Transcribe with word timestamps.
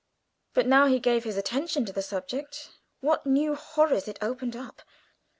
But 0.55 0.65
now 0.65 0.87
he 0.87 0.99
gave 0.99 1.25
his 1.25 1.37
attention 1.37 1.85
to 1.85 1.93
the 1.93 2.01
subject, 2.01 2.71
what 3.01 3.27
new 3.27 3.53
horrors 3.53 4.07
it 4.07 4.17
opened 4.19 4.55
up! 4.55 4.81